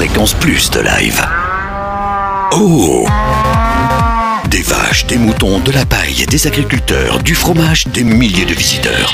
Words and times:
Fréquence 0.00 0.32
Plus 0.32 0.70
de 0.70 0.80
live. 0.80 1.22
Oh 2.52 3.04
Des 4.48 4.62
vaches, 4.62 5.04
des 5.04 5.18
moutons, 5.18 5.60
de 5.60 5.72
la 5.72 5.84
paille, 5.84 6.24
des 6.24 6.46
agriculteurs, 6.46 7.22
du 7.22 7.34
fromage, 7.34 7.86
des 7.88 8.02
milliers 8.02 8.46
de 8.46 8.54
visiteurs. 8.54 9.12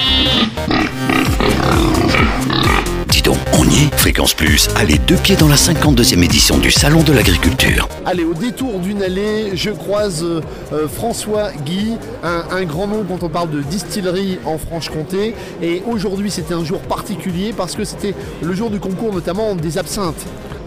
Dis 3.08 3.20
donc, 3.20 3.38
on 3.58 3.64
y 3.64 3.86
est 3.86 3.98
Fréquence 3.98 4.32
Plus, 4.32 4.68
allez 4.76 4.98
deux 4.98 5.16
pieds 5.16 5.34
dans 5.34 5.48
la 5.48 5.56
52e 5.56 6.22
édition 6.22 6.56
du 6.58 6.70
Salon 6.70 7.02
de 7.02 7.12
l'Agriculture. 7.12 7.88
Allez, 8.04 8.24
au 8.24 8.34
détour 8.34 8.78
d'une 8.78 9.02
allée, 9.02 9.56
je 9.56 9.70
croise 9.70 10.22
euh, 10.22 10.40
euh, 10.72 10.86
François 10.86 11.50
Guy, 11.64 11.96
un, 12.22 12.44
un 12.52 12.62
grand 12.62 12.86
nom 12.86 13.02
quand 13.02 13.24
on 13.24 13.28
parle 13.28 13.50
de 13.50 13.60
distillerie 13.60 14.38
en 14.44 14.56
Franche-Comté. 14.56 15.34
Et 15.60 15.82
aujourd'hui, 15.84 16.30
c'était 16.30 16.54
un 16.54 16.64
jour 16.64 16.78
particulier 16.78 17.52
parce 17.56 17.74
que 17.74 17.82
c'était 17.82 18.14
le 18.40 18.54
jour 18.54 18.70
du 18.70 18.78
concours 18.78 19.12
notamment 19.12 19.56
des 19.56 19.78
absinthes. 19.78 20.24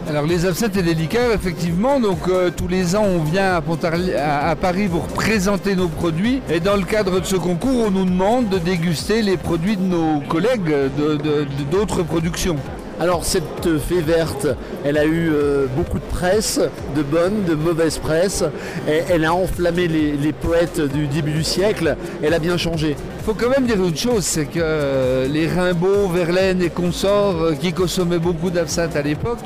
Alors 0.09 0.25
les 0.25 0.47
absinthes 0.47 0.75
et 0.75 0.81
les 0.81 0.95
liqueurs, 0.95 1.31
effectivement, 1.33 1.99
donc 1.99 2.17
euh, 2.29 2.49
tous 2.55 2.67
les 2.67 2.95
ans 2.95 3.03
on 3.05 3.19
vient 3.23 3.53
à, 3.53 3.61
Pontarli- 3.61 4.15
à- 4.15 4.49
à 4.49 4.55
Paris 4.55 4.87
pour 4.87 5.03
présenter 5.05 5.75
nos 5.75 5.87
produits 5.87 6.41
et 6.51 6.59
dans 6.59 6.75
le 6.75 6.81
cadre 6.81 7.19
de 7.21 7.25
ce 7.25 7.35
concours 7.35 7.85
on 7.87 7.91
nous 7.91 8.05
demande 8.05 8.49
de 8.49 8.57
déguster 8.57 9.21
les 9.21 9.37
produits 9.37 9.77
de 9.77 9.83
nos 9.83 10.19
collègues 10.21 10.65
de- 10.65 11.15
de- 11.15 11.15
de- 11.17 11.47
d'autres 11.71 12.01
productions. 12.01 12.55
Alors 12.99 13.23
cette 13.23 13.77
fée 13.87 14.01
verte, 14.01 14.47
elle 14.83 14.97
a 14.97 15.05
eu 15.05 15.29
euh, 15.31 15.67
beaucoup 15.77 15.99
de 15.99 16.03
presse, 16.11 16.59
de 16.95 17.03
bonne, 17.03 17.43
de 17.47 17.53
mauvaise 17.53 17.97
presse. 17.99 18.43
Et 18.89 19.03
elle 19.09 19.23
a 19.25 19.33
enflammé 19.33 19.87
les, 19.87 20.13
les 20.17 20.33
poètes 20.33 20.81
du 20.81 21.05
début 21.07 21.31
du 21.31 21.43
siècle. 21.45 21.95
Elle 22.21 22.33
a 22.33 22.39
bien 22.39 22.57
changé. 22.57 22.97
Il 23.19 23.23
faut 23.23 23.33
quand 23.35 23.47
même 23.49 23.65
dire 23.67 23.77
une 23.81 23.95
chose, 23.95 24.25
c'est 24.25 24.45
que 24.47 24.59
euh, 24.59 25.27
les 25.29 25.47
Rimbaud, 25.47 26.07
Verlaine 26.13 26.61
et 26.61 26.69
consorts 26.69 27.41
euh, 27.41 27.53
qui 27.53 27.71
consommaient 27.71 28.19
beaucoup 28.19 28.49
d'absinthe 28.49 28.97
à 28.97 29.01
l'époque, 29.01 29.39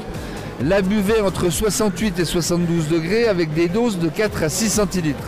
la 0.62 0.82
buvaient 0.82 1.22
entre 1.22 1.50
68 1.50 2.20
et 2.20 2.26
72 2.26 2.88
degrés 2.88 3.28
avec 3.28 3.54
des 3.54 3.68
doses 3.68 3.98
de 3.98 4.08
4 4.10 4.44
à 4.44 4.50
6 4.50 4.70
centilitres. 4.70 5.20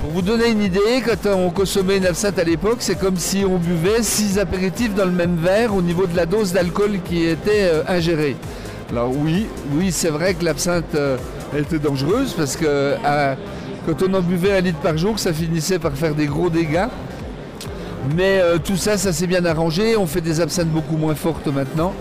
Pour 0.00 0.10
vous 0.10 0.22
donner 0.22 0.48
une 0.48 0.62
idée, 0.62 1.02
quand 1.04 1.28
on 1.30 1.50
consommait 1.50 1.98
une 1.98 2.06
absinthe 2.06 2.38
à 2.38 2.44
l'époque, 2.44 2.78
c'est 2.80 2.98
comme 2.98 3.16
si 3.16 3.44
on 3.44 3.58
buvait 3.58 4.02
6 4.02 4.38
apéritifs 4.38 4.94
dans 4.94 5.04
le 5.04 5.10
même 5.10 5.36
verre 5.36 5.74
au 5.74 5.82
niveau 5.82 6.06
de 6.06 6.16
la 6.16 6.26
dose 6.26 6.52
d'alcool 6.52 7.00
qui 7.04 7.24
était 7.24 7.68
euh, 7.70 7.82
ingérée. 7.88 8.36
Alors 8.90 9.10
oui, 9.14 9.46
oui, 9.72 9.90
c'est 9.92 10.10
vrai 10.10 10.34
que 10.34 10.44
l'absinthe 10.44 10.94
euh, 10.94 11.16
était 11.56 11.78
dangereuse 11.78 12.32
parce 12.34 12.56
que 12.56 12.94
quand 13.86 14.02
on 14.02 14.14
en 14.14 14.20
buvait 14.20 14.56
un 14.56 14.60
litre 14.60 14.80
par 14.80 14.96
jour, 14.96 15.18
ça 15.18 15.32
finissait 15.32 15.78
par 15.78 15.92
faire 15.92 16.14
des 16.14 16.26
gros 16.26 16.50
dégâts. 16.50 16.86
Mais 18.14 18.40
euh, 18.40 18.58
tout 18.58 18.76
ça, 18.76 18.98
ça 18.98 19.12
s'est 19.12 19.26
bien 19.26 19.44
arrangé. 19.44 19.96
On 19.96 20.06
fait 20.06 20.20
des 20.20 20.40
absinthes 20.40 20.68
beaucoup 20.68 20.96
moins 20.96 21.14
fortes 21.14 21.46
maintenant. 21.48 21.92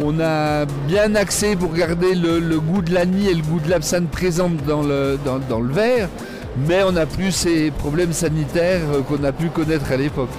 On 0.00 0.20
a 0.20 0.64
bien 0.86 1.14
axé 1.16 1.56
pour 1.56 1.72
garder 1.72 2.14
le, 2.14 2.38
le 2.38 2.60
goût 2.60 2.82
de 2.82 2.94
l'anis 2.94 3.28
et 3.28 3.34
le 3.34 3.42
goût 3.42 3.58
de 3.58 3.68
l'absinthe 3.68 4.08
présente 4.10 4.56
dans 4.64 4.82
le, 4.82 5.18
dans, 5.24 5.38
dans 5.40 5.60
le 5.60 5.72
verre. 5.72 6.08
Mais 6.66 6.82
on 6.84 6.92
n'a 6.92 7.04
plus 7.06 7.32
ces 7.32 7.70
problèmes 7.72 8.12
sanitaires 8.12 8.82
euh, 8.92 9.02
qu'on 9.02 9.22
a 9.24 9.32
pu 9.32 9.48
connaître 9.48 9.90
à 9.90 9.96
l'époque. 9.96 10.30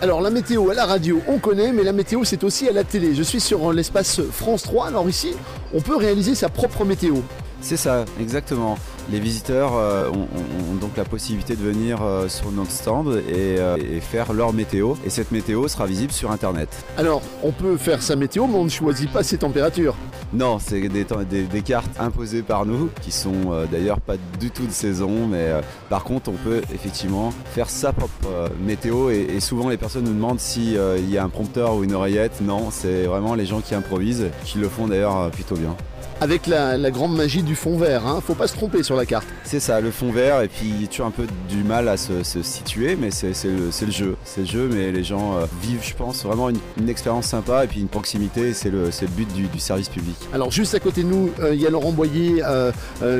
Alors 0.00 0.20
la 0.20 0.30
météo 0.30 0.70
à 0.70 0.74
la 0.74 0.86
radio, 0.86 1.20
on 1.28 1.38
connaît, 1.38 1.72
mais 1.72 1.82
la 1.82 1.92
météo 1.92 2.24
c'est 2.24 2.44
aussi 2.44 2.68
à 2.68 2.72
la 2.72 2.82
télé. 2.84 3.14
Je 3.14 3.22
suis 3.22 3.40
sur 3.40 3.70
euh, 3.70 3.74
l'espace 3.74 4.20
France 4.32 4.62
3. 4.62 4.88
Alors 4.88 5.08
ici, 5.08 5.34
on 5.74 5.80
peut 5.80 5.96
réaliser 5.96 6.34
sa 6.34 6.48
propre 6.48 6.84
météo. 6.84 7.16
C'est 7.60 7.76
ça, 7.76 8.04
exactement. 8.20 8.78
Les 9.12 9.20
visiteurs 9.20 9.72
euh, 9.76 10.08
ont, 10.10 10.74
donc 10.80 10.96
la 10.96 11.04
possibilité 11.04 11.56
de 11.56 11.62
venir 11.62 11.98
euh, 12.02 12.28
sur 12.28 12.50
notre 12.50 12.70
stand 12.70 13.22
et, 13.28 13.56
euh, 13.58 13.76
et 13.76 14.00
faire 14.00 14.32
leur 14.32 14.52
météo. 14.54 14.94
Et 15.04 15.10
cette 15.10 15.30
météo 15.30 15.68
sera 15.68 15.84
visible 15.86 16.10
sur 16.12 16.30
Internet. 16.30 16.68
Alors, 16.96 17.20
on 17.42 17.52
peut 17.52 17.76
faire 17.76 18.02
sa 18.02 18.16
météo, 18.16 18.46
mais 18.46 18.56
on 18.56 18.64
ne 18.64 18.70
choisit 18.70 19.10
pas 19.12 19.22
ses 19.22 19.36
températures. 19.38 19.94
Non, 20.32 20.58
c'est 20.58 20.88
des, 20.88 21.04
temps- 21.04 21.22
des- 21.22 21.42
des 21.42 21.60
cartes 21.62 21.90
imposées 22.00 22.42
par 22.42 22.64
nous, 22.64 22.88
qui 23.02 23.12
sont 23.12 23.52
euh, 23.52 23.66
d'ailleurs 23.70 24.00
pas 24.00 24.14
du 24.40 24.50
tout 24.50 24.66
de 24.66 24.72
saison, 24.72 25.26
mais 25.28 25.36
euh, 25.48 25.60
par 25.90 26.02
contre, 26.04 26.30
on 26.30 26.36
peut 26.42 26.62
effectivement 26.74 27.30
faire 27.54 27.68
sa 27.68 27.92
propre 27.92 28.12
euh, 28.28 28.48
météo. 28.64 29.10
Et, 29.10 29.26
et 29.36 29.40
souvent, 29.40 29.68
les 29.68 29.76
personnes 29.76 30.04
nous 30.04 30.14
demandent 30.14 30.40
s'il 30.40 30.72
y 31.10 31.18
a 31.18 31.22
un 31.24 31.28
prompteur 31.28 31.74
ou 31.76 31.84
une 31.84 31.92
oreillette. 31.94 32.40
Non, 32.40 32.70
c'est 32.70 33.04
vraiment 33.04 33.34
les 33.34 33.44
gens 33.46 33.60
qui 33.60 33.74
improvisent, 33.74 34.28
qui 34.44 34.58
le 34.58 34.68
font 34.68 34.88
d'ailleurs 34.88 35.30
plutôt 35.30 35.56
bien. 35.56 35.76
Avec 36.20 36.46
la, 36.46 36.90
grande 36.90 37.16
magie 37.16 37.42
du 37.42 37.54
fond 37.54 37.76
vert, 37.76 38.06
hein. 38.06 38.22
faut 38.24 38.34
pas 38.34 38.46
se 38.46 38.54
tromper 38.54 38.82
sur 38.82 38.96
la 38.96 39.04
carte. 39.04 39.26
C'est 39.42 39.60
ça, 39.60 39.80
le 39.80 39.90
fond 39.90 40.10
vert, 40.10 40.42
et 40.42 40.48
puis 40.48 40.66
il 40.66 40.82
y 40.82 40.84
a 40.84 40.86
toujours 40.86 41.06
un 41.06 41.10
peu 41.10 41.26
du 41.48 41.64
mal 41.64 41.88
à 41.88 41.96
se, 41.96 42.22
situer, 42.42 42.96
mais 42.96 43.10
c'est 43.10 43.34
le 43.44 43.90
jeu. 43.90 44.13
C'est 44.34 44.40
le 44.40 44.46
jeu, 44.48 44.68
mais 44.68 44.90
les 44.90 45.04
gens 45.04 45.36
euh, 45.36 45.46
vivent, 45.62 45.84
je 45.84 45.94
pense, 45.94 46.24
vraiment 46.24 46.48
une, 46.50 46.58
une 46.76 46.88
expérience 46.88 47.26
sympa 47.26 47.62
et 47.62 47.68
puis 47.68 47.78
une 47.78 47.86
proximité, 47.86 48.52
c'est 48.52 48.68
le, 48.68 48.90
c'est 48.90 49.04
le 49.04 49.12
but 49.12 49.32
du, 49.32 49.46
du 49.46 49.60
service 49.60 49.88
public. 49.88 50.16
Alors 50.32 50.50
juste 50.50 50.74
à 50.74 50.80
côté 50.80 51.04
de 51.04 51.06
nous, 51.06 51.30
euh, 51.38 51.54
il 51.54 51.60
y 51.60 51.68
a 51.68 51.70
Laurent 51.70 51.92
Boyer, 51.92 52.42
euh, 52.44 52.72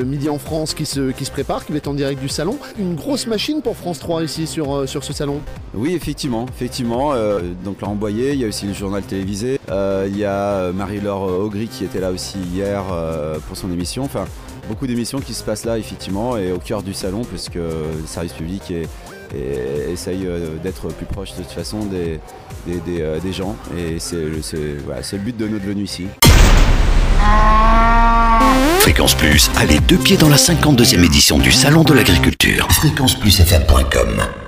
Midi 0.03 0.27
en 0.27 0.39
France, 0.39 0.73
qui 0.73 0.85
se, 0.85 1.11
qui 1.11 1.23
se 1.23 1.31
prépare, 1.31 1.65
qui 1.65 1.71
va 1.71 1.77
être 1.77 1.87
en 1.87 1.93
direct 1.93 2.19
du 2.19 2.27
salon. 2.27 2.57
Une 2.77 2.95
grosse 2.95 3.27
machine 3.27 3.61
pour 3.61 3.77
France 3.77 3.99
3 3.99 4.23
ici 4.23 4.45
sur, 4.45 4.89
sur 4.89 5.05
ce 5.05 5.13
salon. 5.13 5.39
Oui, 5.73 5.93
effectivement, 5.93 6.47
effectivement. 6.53 7.13
donc 7.63 7.79
Laurent 7.79 7.95
Boyer, 7.95 8.33
il 8.33 8.41
y 8.41 8.43
a 8.43 8.49
aussi 8.49 8.65
le 8.65 8.73
journal 8.73 9.01
télévisé, 9.01 9.57
il 9.69 10.17
y 10.17 10.25
a 10.25 10.73
Marie-Laure 10.73 11.39
Augry 11.39 11.69
qui 11.69 11.85
était 11.85 12.01
là 12.01 12.11
aussi 12.11 12.39
hier 12.39 12.83
pour 13.47 13.55
son 13.55 13.71
émission. 13.71 14.03
Enfin, 14.03 14.25
beaucoup 14.67 14.85
d'émissions 14.85 15.19
qui 15.19 15.33
se 15.33 15.45
passent 15.45 15.63
là, 15.63 15.77
effectivement, 15.77 16.35
et 16.35 16.51
au 16.51 16.59
cœur 16.59 16.83
du 16.83 16.93
salon, 16.93 17.21
puisque 17.23 17.55
le 17.55 18.05
service 18.05 18.33
public 18.33 18.69
est, 18.71 18.89
et 19.35 19.91
essaye 19.91 20.25
euh, 20.25 20.57
d'être 20.63 20.87
plus 20.89 21.05
proche 21.05 21.33
de 21.33 21.43
toute 21.43 21.51
façon 21.51 21.85
des, 21.85 22.19
des, 22.65 22.79
des, 22.79 23.01
euh, 23.01 23.19
des 23.19 23.33
gens 23.33 23.55
et 23.77 23.99
c'est 23.99 24.17
voilà, 24.85 25.03
c'est 25.03 25.17
le 25.17 25.23
but 25.23 25.37
de 25.37 25.47
notre 25.47 25.65
venue 25.65 25.83
ici. 25.83 26.07
Fréquence 28.79 29.15
Plus, 29.15 29.49
allez 29.57 29.79
deux 29.79 29.97
pieds 29.97 30.17
dans 30.17 30.29
la 30.29 30.37
52e 30.37 31.03
édition 31.03 31.39
du 31.39 31.51
Salon 31.51 31.83
de 31.83 31.93
l'Agriculture. 31.93 32.67
Fréquenceplusfm.com 32.71 34.44